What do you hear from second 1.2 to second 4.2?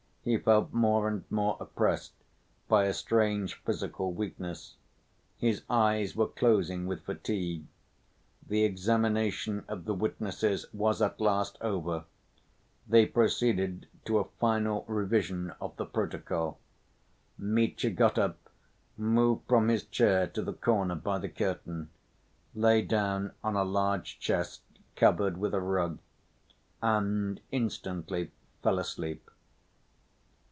more oppressed by a strange physical